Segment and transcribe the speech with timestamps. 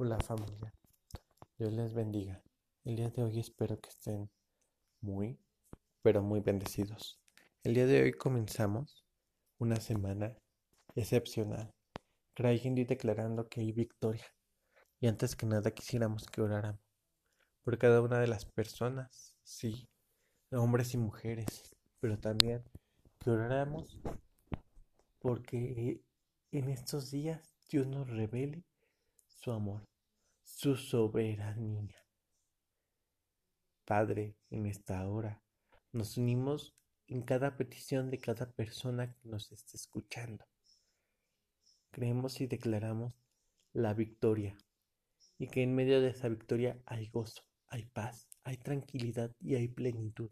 [0.00, 0.72] Hola familia,
[1.58, 2.40] Dios les bendiga.
[2.84, 4.30] El día de hoy espero que estén
[5.00, 5.40] muy,
[6.02, 7.18] pero muy bendecidos.
[7.64, 9.04] El día de hoy comenzamos
[9.58, 10.36] una semana
[10.94, 11.74] excepcional,
[12.32, 14.24] creyendo y declarando que hay victoria.
[15.00, 16.80] Y antes que nada quisiéramos que oráramos
[17.64, 19.88] por cada una de las personas, sí,
[20.52, 22.62] hombres y mujeres, pero también
[23.18, 24.00] que oráramos
[25.18, 26.00] porque
[26.52, 28.62] en estos días Dios nos revele
[29.26, 29.87] su amor,
[30.48, 32.04] su soberanía.
[33.84, 35.40] Padre, en esta hora
[35.92, 36.74] nos unimos
[37.06, 40.44] en cada petición de cada persona que nos esté escuchando.
[41.90, 43.14] Creemos y declaramos
[43.72, 44.56] la victoria
[45.38, 49.68] y que en medio de esa victoria hay gozo, hay paz, hay tranquilidad y hay
[49.68, 50.30] plenitud.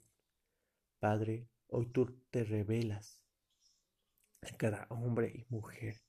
[0.99, 3.23] Padre, hoy tú te revelas
[4.43, 6.03] a cada hombre y mujer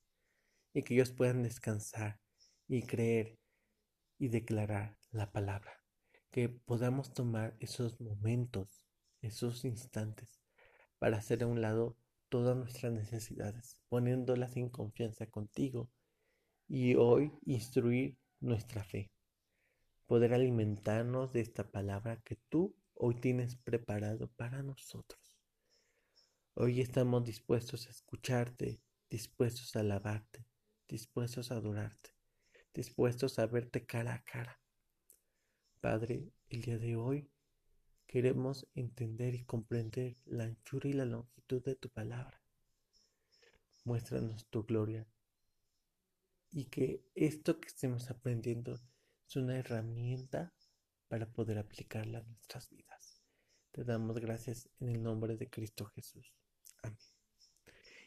[0.73, 2.19] y que ellos puedan descansar
[2.67, 3.37] y creer
[4.19, 5.83] y declarar la palabra.
[6.31, 8.85] Que podamos tomar esos momentos,
[9.21, 10.39] esos instantes,
[10.99, 11.97] para hacer a un lado
[12.29, 15.89] todas nuestras necesidades, poniéndolas en confianza contigo
[16.67, 19.11] y hoy instruir nuestra fe.
[20.05, 25.37] Poder alimentarnos de esta palabra que tú hoy tienes preparado para nosotros.
[26.53, 30.45] Hoy estamos dispuestos a escucharte, dispuestos a alabarte,
[30.87, 32.16] dispuestos a adorarte
[32.73, 34.59] dispuestos a verte cara a cara.
[35.81, 37.29] Padre, el día de hoy
[38.05, 42.41] queremos entender y comprender la anchura y la longitud de tu palabra.
[43.83, 45.07] Muéstranos tu gloria
[46.51, 48.79] y que esto que estemos aprendiendo
[49.27, 50.53] es una herramienta
[51.07, 53.21] para poder aplicarla a nuestras vidas.
[53.71, 56.33] Te damos gracias en el nombre de Cristo Jesús.
[56.81, 56.97] Amén.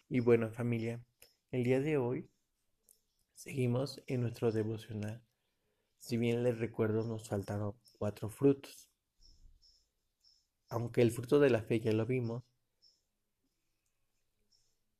[0.08, 1.04] Y bueno, familia,
[1.52, 2.28] el día de hoy
[3.42, 5.24] Seguimos en nuestro devocional.
[5.96, 8.90] Si bien les recuerdo, nos faltaron cuatro frutos.
[10.68, 12.44] Aunque el fruto de la fe ya lo vimos,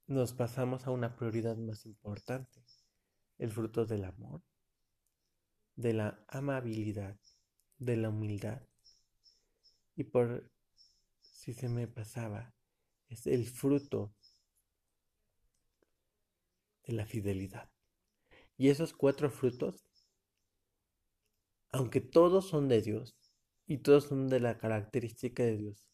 [0.06, 2.64] nos pasamos a una prioridad más importante,
[3.36, 4.40] el fruto del amor,
[5.76, 7.20] de la amabilidad,
[7.76, 8.62] de la humildad.
[9.96, 10.50] Y por
[11.20, 12.54] si se me pasaba,
[13.10, 14.14] es el fruto
[16.86, 17.70] de la fidelidad.
[18.60, 19.86] Y esos cuatro frutos,
[21.72, 23.16] aunque todos son de Dios
[23.66, 25.88] y todos son de la característica de Dios,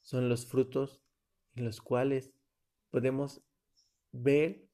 [0.00, 1.02] son los frutos
[1.54, 2.32] en los cuales
[2.88, 3.42] podemos
[4.10, 4.66] ver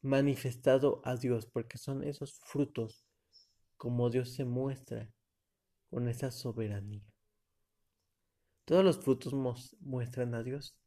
[0.00, 3.04] manifestado a Dios, porque son esos frutos
[3.76, 5.12] como Dios se muestra
[5.90, 7.04] con esa soberanía.
[8.64, 9.34] Todos los frutos
[9.80, 10.78] muestran a Dios,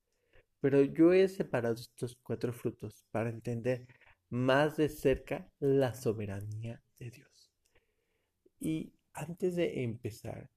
[0.60, 3.88] pero yo he separado estos cuatro frutos para entender
[4.36, 7.54] más de cerca la soberanía de Dios.
[8.60, 10.52] Y antes de empezar,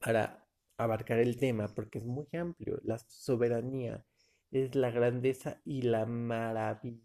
[0.00, 0.44] para
[0.76, 4.04] abarcar el tema, porque es muy amplio, la soberanía
[4.50, 7.00] es la grandeza y la maravillosa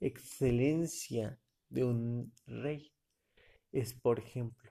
[0.00, 1.40] excelencia
[1.70, 2.92] de un rey.
[3.70, 4.70] Es, por ejemplo,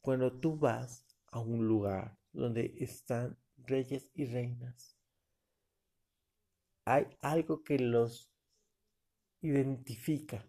[0.00, 4.91] cuando tú vas a un lugar donde están reyes y reinas,
[6.84, 8.30] hay algo que los
[9.40, 10.48] identifica.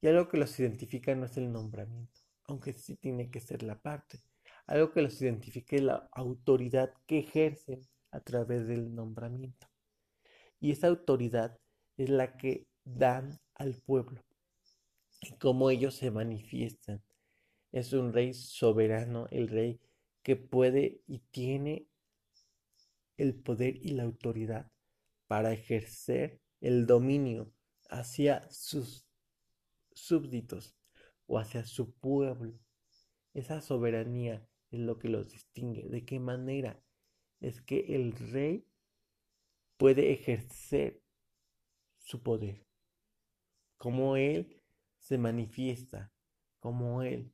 [0.00, 3.80] Y algo que los identifica no es el nombramiento, aunque sí tiene que ser la
[3.80, 4.20] parte.
[4.66, 9.66] Algo que los identifica es la autoridad que ejercen a través del nombramiento.
[10.60, 11.58] Y esa autoridad
[11.96, 14.22] es la que dan al pueblo.
[15.20, 17.02] Y cómo ellos se manifiestan.
[17.72, 19.80] Es un rey soberano, el rey
[20.22, 21.86] que puede y tiene
[23.16, 24.70] el poder y la autoridad
[25.26, 27.52] para ejercer el dominio
[27.90, 29.06] hacia sus
[29.92, 30.76] súbditos
[31.26, 32.58] o hacia su pueblo.
[33.32, 35.88] Esa soberanía es lo que los distingue.
[35.88, 36.82] ¿De qué manera?
[37.40, 38.66] Es que el rey
[39.76, 41.02] puede ejercer
[41.98, 42.66] su poder.
[43.76, 44.62] Como él
[44.98, 46.12] se manifiesta,
[46.60, 47.32] como él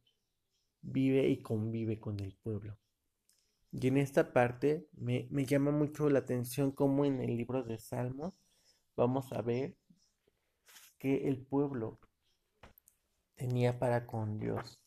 [0.81, 2.79] vive y convive con el pueblo.
[3.73, 8.35] Y en esta parte me, llama mucho la atención cómo en el libro de Salmos
[8.97, 9.77] vamos a ver
[10.99, 12.01] que el pueblo
[13.37, 14.81] tenía para con Dios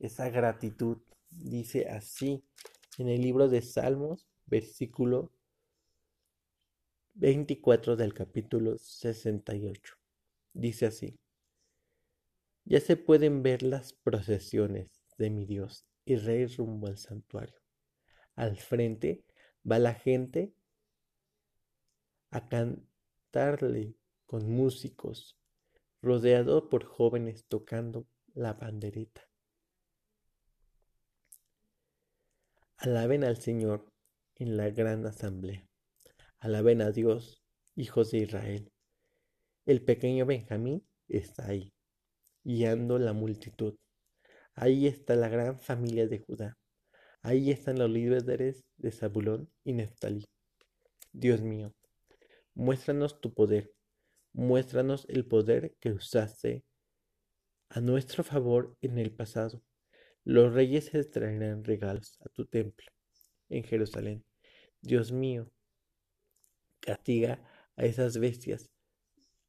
[0.00, 0.98] esa gratitud.
[1.30, 2.44] Dice así
[2.98, 5.30] en el libro de Salmos, versículo
[7.14, 9.94] 24 del capítulo 68.
[10.54, 11.20] Dice así,
[12.64, 17.67] ya se pueden ver las procesiones de mi Dios y rey rumbo al santuario
[18.38, 19.24] al frente
[19.68, 20.54] va la gente
[22.30, 23.96] a cantarle
[24.26, 25.36] con músicos,
[26.00, 29.28] rodeado por jóvenes tocando la bandereta.
[32.76, 33.92] Alaben al Señor
[34.36, 35.68] en la gran asamblea.
[36.38, 37.42] Alaben a Dios,
[37.74, 38.72] hijos de Israel.
[39.66, 41.72] El pequeño Benjamín está ahí,
[42.44, 43.76] guiando la multitud.
[44.54, 46.56] Ahí está la gran familia de Judá.
[47.22, 50.24] Ahí están los líderes de Zabulón y Neftalí.
[51.12, 51.74] Dios mío,
[52.54, 53.74] muéstranos tu poder,
[54.32, 56.64] muéstranos el poder que usaste
[57.70, 59.62] a nuestro favor en el pasado.
[60.24, 62.86] Los reyes traerán regalos a tu templo
[63.48, 64.24] en Jerusalén.
[64.80, 65.50] Dios mío,
[66.80, 67.42] castiga
[67.76, 68.70] a esas bestias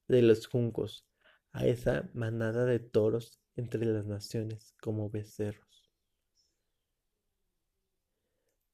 [0.08, 1.06] de los juncos,
[1.52, 5.89] a esa manada de toros entre las naciones como becerros.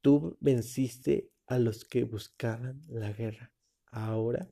[0.06, 3.52] Tú venciste a los que buscaban la guerra.
[3.88, 4.52] Ahora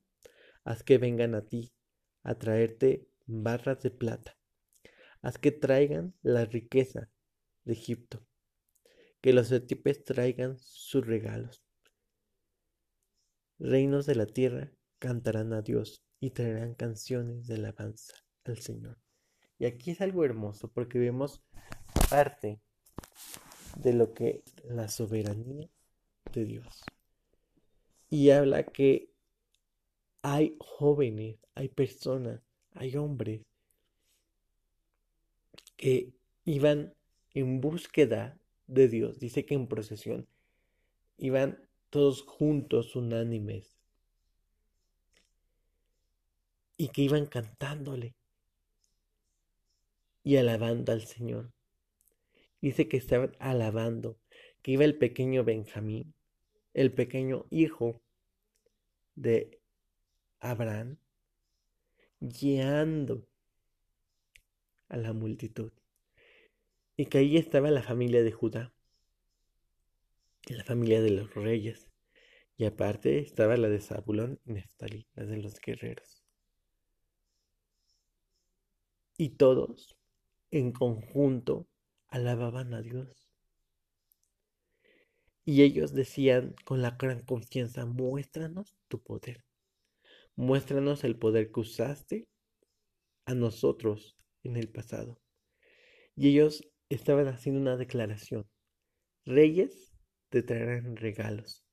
[0.63, 1.75] haz que vengan a ti
[2.23, 4.35] a traerte barras de plata.
[5.21, 7.11] Haz que traigan la riqueza
[7.65, 8.25] de Egipto.
[9.21, 11.63] Que los etíopes traigan sus regalos.
[13.59, 18.97] Reinos de la tierra cantarán a Dios y traerán canciones de alabanza al Señor.
[19.59, 21.44] Y aquí es algo hermoso porque vemos
[22.09, 22.59] parte
[23.77, 25.69] de lo que la soberanía
[26.31, 26.83] de Dios.
[28.09, 29.09] Y habla que
[30.21, 32.41] hay jóvenes, hay personas,
[32.73, 33.41] hay hombres
[35.75, 36.13] que
[36.45, 36.93] iban
[37.33, 38.37] en búsqueda
[38.67, 39.19] de Dios.
[39.19, 40.27] Dice que en procesión
[41.17, 41.59] iban
[41.89, 43.77] todos juntos, unánimes,
[46.77, 48.15] y que iban cantándole
[50.23, 51.51] y alabando al Señor.
[52.63, 54.18] Dice que estaban alabando,
[54.62, 56.15] que iba el pequeño Benjamín,
[56.74, 58.01] el pequeño hijo
[59.15, 59.60] de
[60.39, 60.95] Abraham,
[62.21, 63.27] guiando
[64.88, 65.74] a la multitud.
[66.95, 68.74] Y que ahí estaba la familia de Judá,
[70.48, 71.89] la familia de los reyes,
[72.56, 76.24] y aparte estaba la de Zabulón y Neftalí, la de los guerreros.
[79.18, 79.98] Y todos,
[80.50, 81.68] en conjunto,
[82.13, 83.27] alababan a Dios.
[85.45, 89.44] Y ellos decían con la gran confianza, muéstranos tu poder.
[90.36, 92.27] Muéstranos el poder que usaste
[93.25, 95.19] a nosotros en el pasado.
[96.15, 98.48] Y ellos estaban haciendo una declaración.
[99.25, 99.92] Reyes
[100.30, 101.66] te traerán regalos.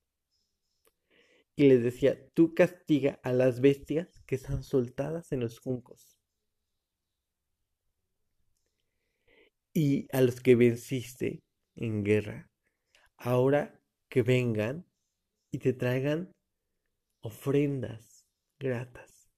[1.54, 6.19] Y les decía, tú castiga a las bestias que están soltadas en los juncos.
[9.72, 11.44] Y a los que venciste
[11.76, 12.50] en guerra,
[13.16, 14.84] ahora que vengan
[15.52, 16.32] y te traigan
[17.20, 18.26] ofrendas
[18.58, 19.30] gratas,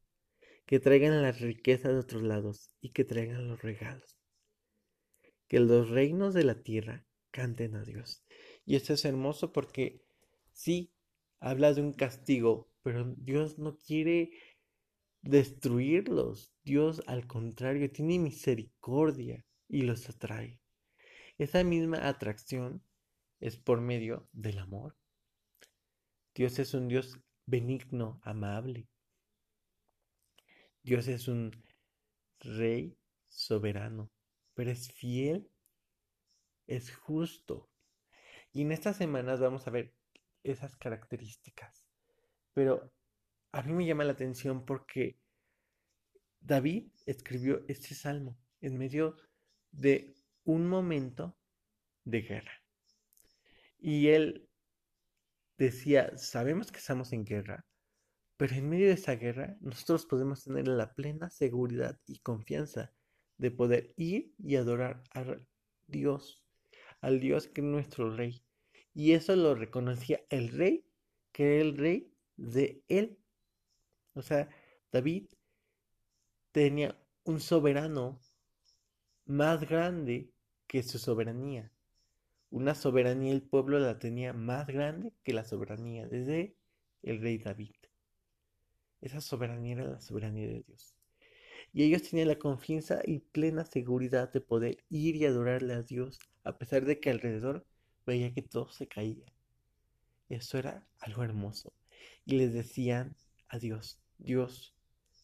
[0.64, 4.17] que traigan las riquezas de otros lados y que traigan los regalos.
[5.49, 8.25] Que los reinos de la tierra canten a Dios.
[8.64, 10.02] Y esto es hermoso porque
[10.52, 10.94] sí,
[11.40, 14.31] habla de un castigo, pero Dios no quiere
[15.20, 16.55] destruirlos.
[16.62, 20.60] Dios al contrario tiene misericordia y los atrae.
[21.38, 22.84] Esa misma atracción
[23.40, 24.96] es por medio del amor.
[26.34, 28.86] Dios es un Dios benigno, amable.
[30.82, 31.50] Dios es un
[32.41, 32.98] rey
[33.29, 34.10] soberano,
[34.55, 35.50] pero es fiel,
[36.67, 37.70] es justo.
[38.52, 39.94] Y en estas semanas vamos a ver
[40.43, 41.86] esas características.
[42.52, 42.93] Pero
[43.52, 45.19] a mí me llama la atención porque
[46.41, 49.17] David escribió este salmo en medio
[49.72, 50.14] de
[50.44, 51.36] un momento
[52.05, 52.62] de guerra.
[53.79, 54.48] Y él
[55.58, 57.67] decía, sabemos que estamos en guerra,
[58.36, 62.93] pero en medio de esa guerra nosotros podemos tener la plena seguridad y confianza
[63.38, 65.24] de poder ir y adorar a
[65.86, 66.44] Dios,
[67.00, 68.43] al Dios que es nuestro rey.
[68.94, 70.84] Y eso lo reconocía el rey,
[71.32, 73.19] que era el rey de él.
[74.14, 74.48] O sea,
[74.91, 75.29] David
[76.52, 78.20] tenía un soberano
[79.26, 80.31] más grande
[80.67, 81.72] que su soberanía
[82.52, 86.55] una soberanía el pueblo la tenía más grande que la soberanía desde
[87.02, 87.74] el rey David.
[89.00, 90.94] Esa soberanía era la soberanía de Dios.
[91.72, 96.19] Y ellos tenían la confianza y plena seguridad de poder ir y adorarle a Dios,
[96.44, 97.64] a pesar de que alrededor
[98.05, 99.32] veía que todo se caía.
[100.29, 101.72] Eso era algo hermoso.
[102.26, 103.17] Y les decían
[103.48, 104.74] a Dios, Dios,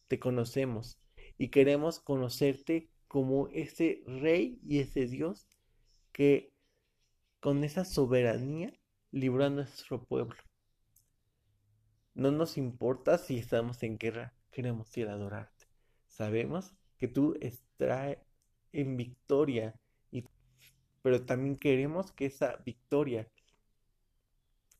[0.09, 0.97] te conocemos
[1.37, 5.49] y queremos conocerte como ese rey y ese Dios
[6.13, 6.53] que
[7.41, 8.73] con esa soberanía
[9.11, 10.37] libró a nuestro pueblo.
[12.15, 15.67] No nos importa si estamos en guerra, queremos ir a adorarte.
[16.07, 18.19] Sabemos que tú estás
[18.73, 19.81] en victoria,
[21.01, 23.31] pero también queremos que esa victoria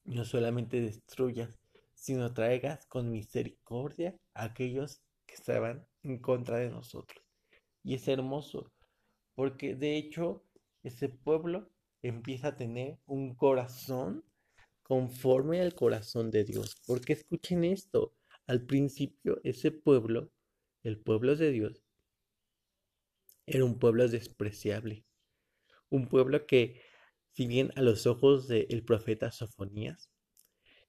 [0.05, 1.59] no solamente destruyas,
[1.95, 7.28] sino traigas con misericordia a aquellos que estaban en contra de nosotros.
[7.89, 8.71] Y es hermoso,
[9.35, 10.45] porque de hecho
[10.83, 11.71] ese pueblo
[12.03, 14.27] empieza a tener un corazón
[14.83, 16.77] conforme al corazón de Dios.
[16.87, 18.13] Porque escuchen esto,
[18.47, 20.31] al principio ese pueblo,
[20.83, 21.83] el pueblo de Dios,
[23.47, 25.07] era un pueblo despreciable,
[25.89, 26.83] un pueblo que,
[27.33, 30.11] si bien a los ojos del profeta Sofonías,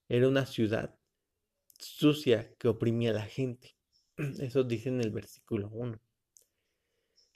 [0.06, 0.98] era una ciudad
[1.78, 3.74] sucia que oprimía a la gente.
[4.38, 5.98] Eso dice en el versículo 1.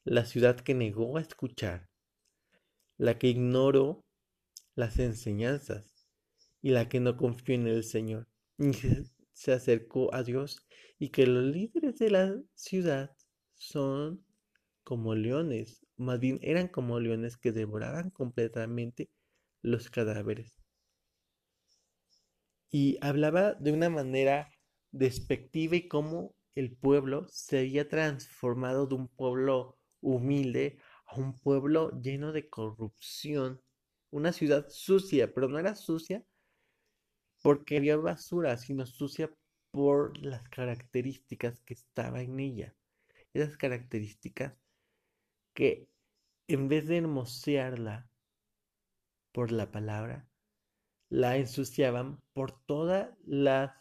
[0.06, 1.88] La ciudad que negó a escuchar,
[2.98, 4.04] la que ignoró
[4.74, 6.06] las enseñanzas
[6.60, 10.66] y la que no confió en el Señor, ni se, acercó a Dios,
[10.98, 13.16] y que los líderes de la ciudad
[13.54, 14.22] son
[14.82, 19.08] como leones, más bien eran como leones que devoraban completamente
[19.62, 20.60] los cadáveres.
[22.70, 24.50] Y hablaba de una manera
[24.92, 31.90] despectiva y cómo el pueblo se había transformado de un pueblo humilde a un pueblo
[32.00, 33.60] lleno de corrupción,
[34.10, 36.24] una ciudad sucia, pero no era sucia
[37.42, 39.30] porque había basura, sino sucia
[39.70, 42.74] por las características que estaba en ella.
[43.32, 44.54] Esas características
[45.52, 45.88] que
[46.48, 48.08] en vez de hermosearla
[49.32, 50.28] por la palabra,
[51.08, 53.72] la ensuciaban por todas las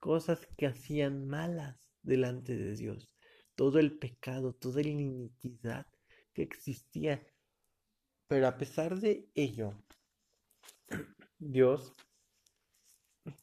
[0.00, 3.11] cosas que hacían malas delante de Dios,
[3.54, 5.86] todo el pecado, toda la iniquidad
[6.32, 7.26] que existía.
[8.28, 9.74] Pero a pesar de ello,
[11.38, 11.92] Dios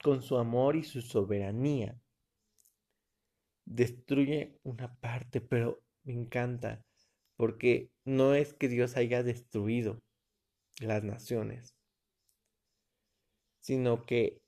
[0.03, 1.99] con su amor y su soberanía.
[3.65, 6.83] Destruye una parte, pero me encanta,
[7.35, 10.01] porque no es que Dios haya destruido
[10.79, 11.75] las naciones,
[13.59, 14.41] sino que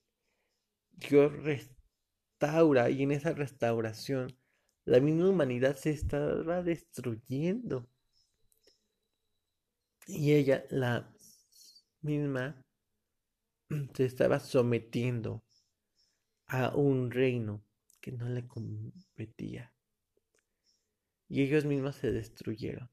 [0.91, 4.35] Dios restaura y en esa restauración
[4.85, 7.87] la misma humanidad se estaba destruyendo.
[10.07, 11.13] Y ella, la
[12.01, 12.65] misma,
[13.93, 15.43] se estaba sometiendo
[16.47, 17.63] a un reino
[18.01, 19.73] que no le competía.
[21.29, 22.89] Y ellos mismos se destruyeron.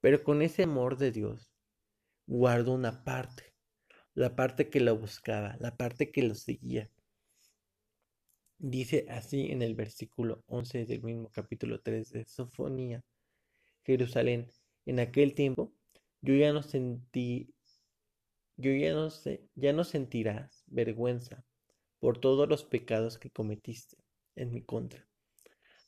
[0.00, 1.52] Pero con ese amor de Dios,
[2.26, 3.54] guardó una parte,
[4.14, 6.90] la parte que lo buscaba, la parte que lo seguía.
[8.62, 13.02] Dice así en el versículo 11 del mismo capítulo 3 de Sofonía,
[13.86, 14.50] Jerusalén,
[14.84, 15.72] en aquel tiempo
[16.20, 17.54] yo ya no sentí
[18.58, 21.42] yo ya no sé, ya no sentirás vergüenza
[22.00, 23.96] por todos los pecados que cometiste
[24.36, 25.08] en mi contra.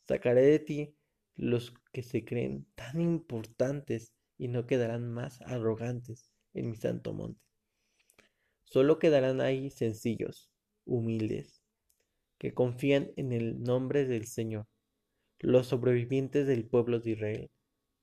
[0.09, 0.97] Sacaré de ti
[1.35, 7.43] los que se creen tan importantes y no quedarán más arrogantes en mi santo monte.
[8.65, 10.51] Solo quedarán ahí sencillos,
[10.87, 11.62] humildes,
[12.43, 14.67] que confían en el nombre del Señor.
[15.39, 17.51] Los sobrevivientes del pueblo de Israel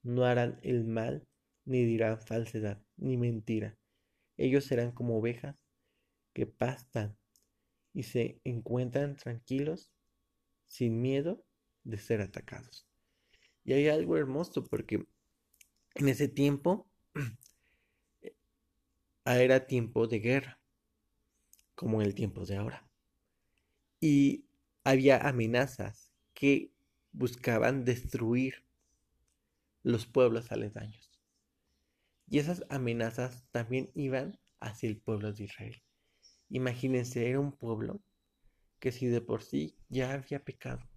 [0.02, 1.28] no harán el mal,
[1.66, 3.78] ni dirán falsedad, ni mentira
[4.40, 5.58] ellos serán como ovejas
[6.34, 7.18] que pastan
[7.94, 9.92] y se encuentran tranquilos
[10.66, 11.44] sin miedo
[11.84, 12.88] de ser atacados.
[13.66, 15.06] Y hay algo hermoso porque
[15.96, 16.90] en ese tiempo
[19.26, 20.62] era tiempo de guerra,
[21.76, 22.89] como en el tiempo de ahora.
[24.00, 24.46] Y
[24.84, 26.72] había amenazas que
[27.12, 28.64] buscaban destruir
[29.84, 31.10] los pueblos aledaños.
[32.30, 35.82] Y esas amenazas también iban hacia el pueblo de Israel.
[36.50, 38.02] Imagínense, era un pueblo
[38.80, 40.88] que si de por sí ya había pecado.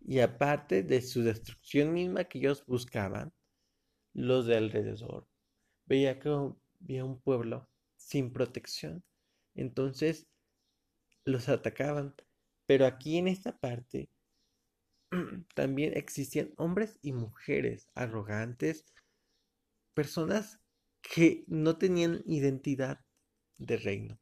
[0.00, 3.32] Y aparte de su destrucción misma que ellos buscaban,
[4.12, 5.28] los de alrededor,
[5.86, 9.04] veía que había un pueblo sin protección.
[9.54, 10.26] Entonces
[11.24, 12.14] los atacaban.
[12.66, 14.08] Pero aquí en esta parte
[15.54, 18.84] también existían hombres y mujeres arrogantes,
[19.94, 20.60] personas
[21.02, 23.00] que no tenían identidad
[23.58, 24.18] de reino.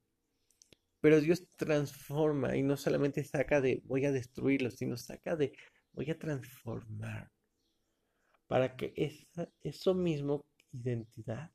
[1.00, 5.52] Pero Dios transforma y no solamente saca de voy a destruirlo, sino saca de
[5.92, 7.30] voy a transformar
[8.48, 11.52] para que esa, eso mismo identidad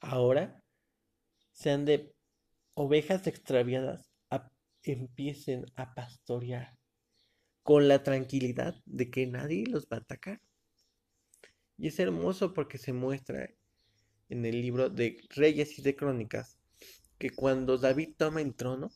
[0.00, 0.62] ahora
[1.52, 2.14] sean de
[2.78, 4.08] ovejas extraviadas
[4.84, 6.78] empiecen a pastorear
[7.64, 10.40] con la tranquilidad de que nadie los va a atacar.
[11.76, 13.50] Y es hermoso porque se muestra
[14.28, 16.56] en el libro de Reyes y de Crónicas
[17.18, 18.92] que cuando David toma el trono,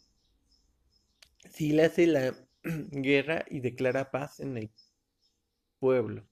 [1.51, 4.71] sí le hace la guerra y declara paz en el
[5.81, 6.25] pueblo.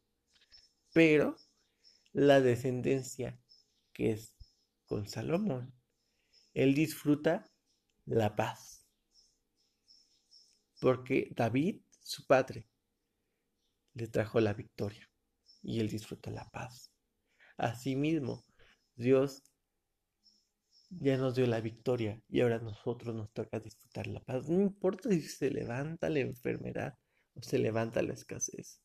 [0.92, 1.37] Pero
[2.12, 3.40] la descendencia
[3.92, 4.37] que es
[4.87, 5.80] con Salomón,
[6.54, 7.50] él disfruta
[8.07, 8.87] la paz.
[10.80, 12.69] Porque David, su padre,
[13.95, 15.09] le trajo la victoria
[15.62, 16.90] y él disfruta la paz.
[17.57, 18.45] Asimismo,
[18.95, 19.42] Dios
[20.90, 24.49] ya nos dio la victoria y ahora a nosotros nos toca disfrutar la paz.
[24.49, 26.95] No importa si se levanta la enfermedad
[27.35, 28.83] o se levanta la escasez,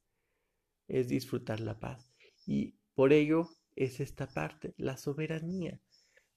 [0.88, 2.08] es disfrutar la paz.
[2.46, 5.80] Y por ello es esta parte, la soberanía,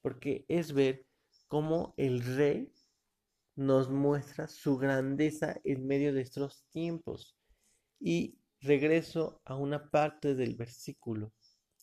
[0.01, 1.08] porque es ver
[1.49, 2.73] cómo el rey
[3.57, 7.37] nos muestra su grandeza en medio de estos tiempos.
[7.99, 11.33] Y regreso a una parte del versículo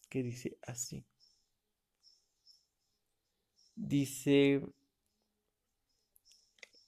[0.09, 1.05] que dice así.
[3.75, 4.61] Dice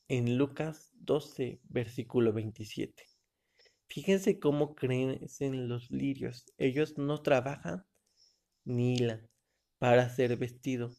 [0.07, 3.03] en Lucas 12, versículo 27.
[3.88, 6.46] Fíjense cómo crecen los lirios.
[6.57, 7.86] Ellos no trabajan
[8.63, 9.29] ni hilan
[9.79, 10.96] para ser vestido.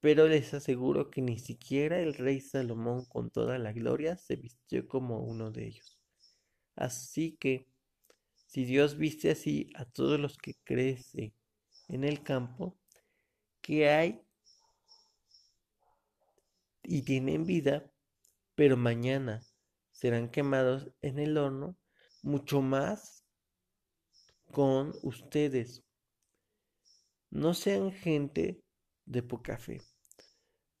[0.00, 4.88] Pero les aseguro que ni siquiera el rey Salomón con toda la gloria se vistió
[4.88, 5.98] como uno de ellos.
[6.74, 7.66] Así que,
[8.46, 11.34] si Dios viste así a todos los que crecen
[11.88, 12.78] en el campo,
[13.60, 14.22] que hay
[16.82, 17.92] y tienen vida,
[18.54, 19.42] pero mañana
[19.92, 21.76] serán quemados en el horno,
[22.22, 23.24] mucho más
[24.50, 25.84] con ustedes.
[27.30, 28.62] No sean gente
[29.04, 29.89] de poca fe.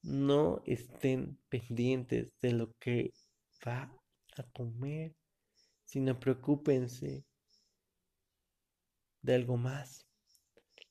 [0.02, 3.12] No estén pendientes de lo que
[3.66, 3.92] va
[4.36, 5.14] a comer,
[5.84, 7.24] sino preocúpense
[9.22, 10.06] de algo más.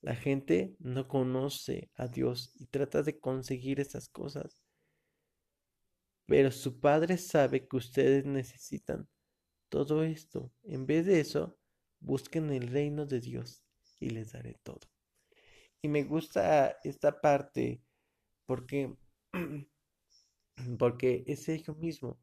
[0.01, 4.61] La gente no conoce a Dios y trata de conseguir esas cosas
[6.29, 9.09] pero su padre sabe que ustedes necesitan
[9.67, 10.53] todo esto.
[10.61, 11.57] En vez de eso,
[11.99, 13.63] busquen el reino de Dios
[13.99, 14.87] y les daré todo.
[15.81, 17.81] Y me gusta esta parte
[18.49, 18.95] porque,
[20.79, 22.19] porque es ello mismo.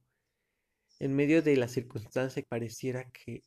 [0.99, 3.45] En medio de la circunstancia pareciera que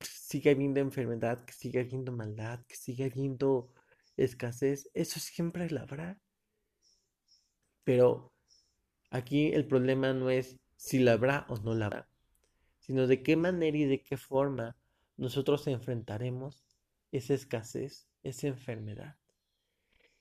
[0.00, 3.72] sigue habiendo enfermedad, que sigue habiendo maldad, que sigue habiendo
[4.16, 4.88] escasez.
[4.94, 6.20] Eso siempre la habrá.
[7.82, 8.32] Pero
[9.10, 12.08] Aquí el problema no es si la habrá o no la habrá,
[12.78, 14.76] sino de qué manera y de qué forma
[15.16, 16.62] nosotros enfrentaremos
[17.10, 19.16] esa escasez, esa enfermedad.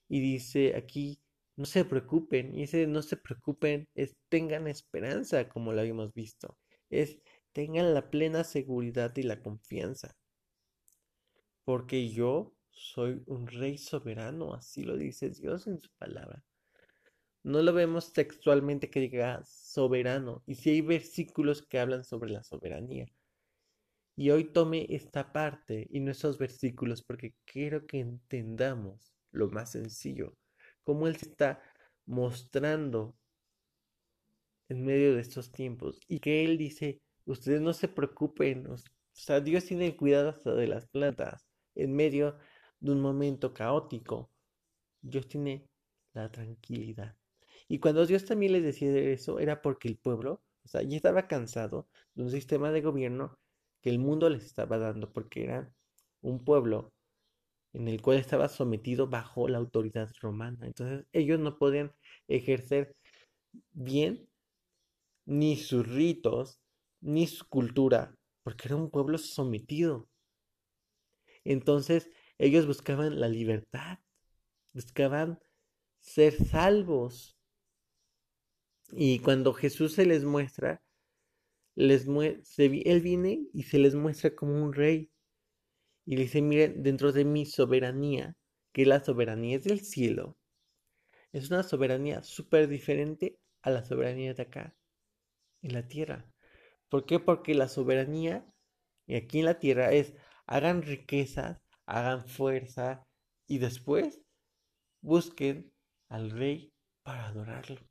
[0.07, 1.19] Y dice aquí,
[1.57, 6.57] no se preocupen, y ese no se preocupen es tengan esperanza, como lo habíamos visto,
[6.89, 7.19] es
[7.51, 10.15] tengan la plena seguridad y la confianza.
[11.65, 16.43] Porque yo soy un rey soberano, así lo dice Dios en su palabra.
[17.43, 20.43] No lo vemos textualmente que diga soberano.
[20.45, 23.07] Y si hay versículos que hablan sobre la soberanía.
[24.15, 30.35] Y hoy tome esta parte y nuestros versículos porque quiero que entendamos lo más sencillo.
[30.87, 31.61] Cómo Él se está
[32.05, 33.13] mostrando
[34.69, 35.99] en medio de estos tiempos.
[36.07, 38.67] Y que Él dice, ustedes no se preocupen.
[38.67, 38.77] O
[39.11, 41.45] sea, Dios tiene cuidado hasta de las plantas.
[41.75, 42.37] En medio
[42.79, 44.31] de un momento caótico.
[45.01, 45.67] Dios tiene
[46.13, 47.17] la tranquilidad.
[47.67, 51.27] Y cuando Dios también les decía eso, era porque el pueblo, o sea, ya estaba
[51.27, 53.37] cansado de un sistema de gobierno
[53.81, 55.69] que el mundo les estaba dando, porque era
[56.21, 56.93] un pueblo
[57.77, 60.65] en el cual estaba sometido bajo la autoridad romana.
[60.65, 61.93] Entonces ellos no podían
[62.27, 62.95] ejercer
[63.71, 64.27] bien
[65.25, 66.59] ni sus ritos,
[67.01, 70.09] ni su cultura, porque era un pueblo sometido.
[71.43, 72.09] Entonces
[72.39, 73.99] ellos buscaban la libertad,
[74.73, 75.39] buscaban
[75.99, 77.37] ser salvos.
[78.91, 80.81] Y cuando Jesús se les muestra,
[81.75, 85.11] les él viene y se les muestra como un rey.
[86.07, 88.35] Y le dice, miren, dentro de mi soberanía,
[88.73, 90.37] que la soberanía es del cielo,
[91.31, 94.75] es una soberanía súper diferente a la soberanía de acá,
[95.61, 96.25] en la tierra.
[96.89, 97.19] ¿Por qué?
[97.19, 98.43] Porque la soberanía
[99.05, 100.15] y aquí en la tierra es
[100.45, 103.05] hagan riquezas, hagan fuerza
[103.45, 104.21] y después
[105.01, 105.73] busquen
[106.09, 107.81] al rey para adorarlo.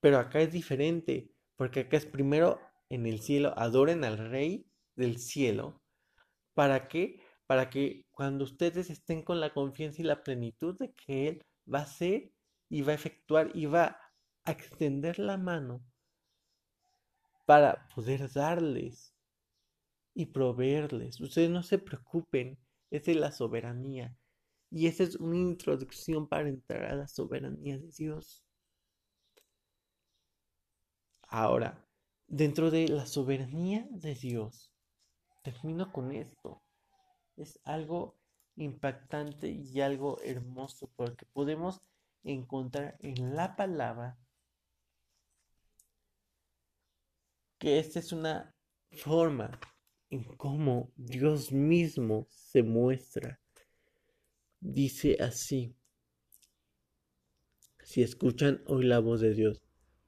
[0.00, 5.18] Pero acá es diferente, porque acá es primero en el cielo, adoren al Rey del
[5.18, 5.79] cielo.
[6.54, 7.20] ¿Para qué?
[7.46, 11.80] Para que cuando ustedes estén con la confianza y la plenitud de que Él va
[11.80, 12.32] a ser
[12.68, 13.98] y va a efectuar y va
[14.44, 15.82] a extender la mano
[17.46, 19.12] para poder darles
[20.14, 21.20] y proveerles.
[21.20, 22.58] Ustedes no se preocupen,
[22.90, 24.16] esa es la soberanía.
[24.70, 28.44] Y esa es una introducción para entrar a la soberanía de Dios.
[31.22, 31.84] Ahora,
[32.28, 34.69] dentro de la soberanía de Dios,
[35.42, 36.62] termino con esto.
[37.36, 38.18] Es algo
[38.56, 41.80] impactante y algo hermoso porque podemos
[42.22, 44.18] encontrar en la palabra
[47.58, 48.54] que esta es una
[48.90, 49.58] forma
[50.10, 53.40] en cómo Dios mismo se muestra.
[54.60, 55.74] Dice así,
[57.82, 59.62] si escuchan hoy la voz de Dios,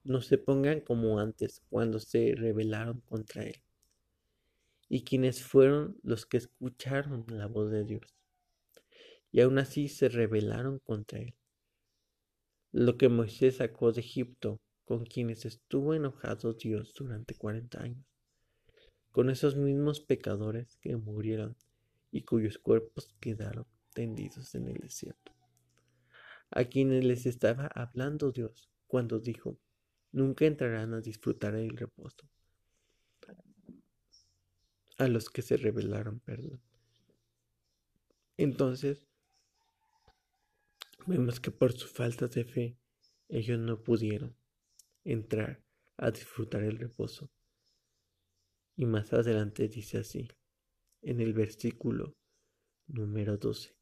[0.05, 3.63] no se pongan como antes cuando se rebelaron contra Él.
[4.93, 8.15] Y quienes fueron los que escucharon la voz de Dios.
[9.31, 11.35] Y aún así se rebelaron contra Él.
[12.73, 18.13] Lo que Moisés sacó de Egipto, con quienes estuvo enojado Dios durante cuarenta años
[19.13, 21.55] con esos mismos pecadores que murieron
[22.11, 25.33] y cuyos cuerpos quedaron tendidos en el desierto,
[26.51, 29.59] a quienes les estaba hablando Dios cuando dijo,
[30.13, 32.27] nunca entrarán a disfrutar el reposo,
[35.03, 36.61] a los que se rebelaron, perdón.
[38.37, 39.07] Entonces,
[41.07, 42.79] vemos que por su falta de fe,
[43.29, 44.37] ellos no pudieron
[45.05, 45.63] entrar
[45.97, 47.31] a disfrutar el reposo
[48.77, 50.29] y más adelante dice así,
[51.03, 52.17] en el versículo
[52.87, 53.77] número 12,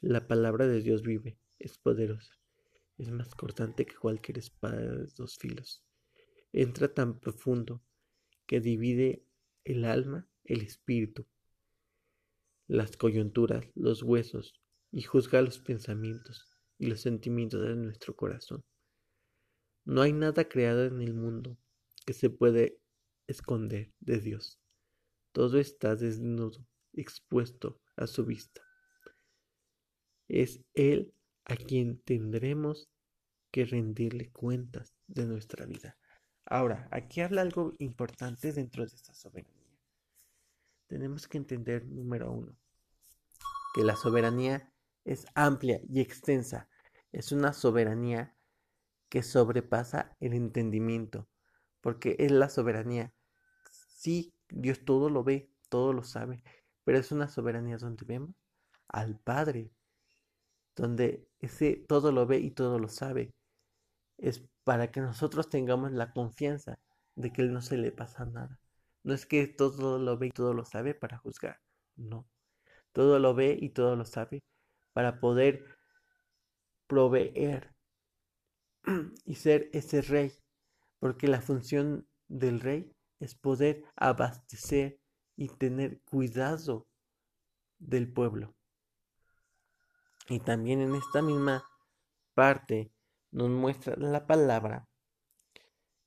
[0.00, 2.34] la palabra de Dios vive, es poderosa,
[2.98, 5.82] es más cortante que cualquier espada de dos filos.
[6.52, 7.82] Entra tan profundo
[8.46, 9.24] que divide
[9.64, 11.26] el alma, el espíritu,
[12.66, 14.54] las coyunturas, los huesos,
[14.90, 16.46] y juzga los pensamientos
[16.78, 18.64] y los sentimientos de nuestro corazón.
[19.84, 21.58] No hay nada creado en el mundo
[22.06, 22.78] que se puede
[23.26, 24.60] esconder de Dios.
[25.32, 28.62] Todo está desnudo, expuesto a su vista.
[30.28, 31.12] Es Él
[31.44, 32.88] a quien tendremos
[33.50, 35.98] que rendirle cuentas de nuestra vida.
[36.46, 39.53] Ahora, aquí habla algo importante dentro de esta soberanía.
[40.94, 42.56] Tenemos que entender, número uno,
[43.74, 44.72] que la soberanía
[45.04, 46.68] es amplia y extensa.
[47.10, 48.36] Es una soberanía
[49.08, 51.26] que sobrepasa el entendimiento,
[51.80, 53.12] porque es la soberanía.
[53.72, 56.44] Sí, Dios todo lo ve, todo lo sabe,
[56.84, 58.36] pero es una soberanía donde vemos
[58.86, 59.72] al Padre,
[60.76, 63.34] donde ese todo lo ve y todo lo sabe.
[64.16, 66.78] Es para que nosotros tengamos la confianza
[67.16, 68.60] de que Él no se le pasa nada.
[69.04, 71.60] No es que todo lo ve y todo lo sabe para juzgar,
[71.94, 72.26] no.
[72.92, 74.42] Todo lo ve y todo lo sabe
[74.92, 75.64] para poder
[76.86, 77.74] proveer
[79.24, 80.32] y ser ese rey,
[80.98, 82.90] porque la función del rey
[83.20, 85.00] es poder abastecer
[85.36, 86.86] y tener cuidado
[87.78, 88.54] del pueblo.
[90.28, 91.64] Y también en esta misma
[92.32, 92.90] parte
[93.30, 94.88] nos muestra la palabra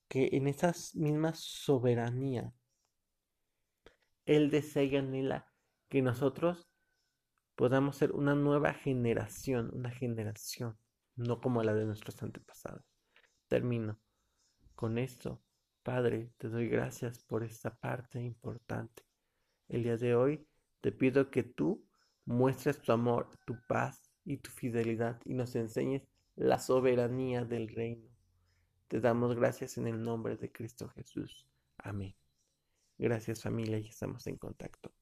[0.08, 2.54] que en esa misma soberanía
[4.28, 5.52] Él desea y anhela
[5.90, 6.70] que nosotros
[7.56, 10.78] podamos ser una nueva generación, una generación,
[11.16, 12.86] no como la de nuestros antepasados.
[13.48, 14.00] Termino
[14.76, 15.42] con esto
[15.88, 19.04] Padre, te doy gracias por esta parte importante.
[19.70, 20.46] El día de hoy
[20.82, 21.88] te pido que tú
[22.26, 28.10] muestres tu amor, tu paz y tu fidelidad y nos enseñes la soberanía del reino.
[28.90, 31.48] Te damos gracias en el nombre de Cristo Jesús.
[31.78, 32.13] Amén.
[33.00, 34.94] Gracias familia y estamos en contacto.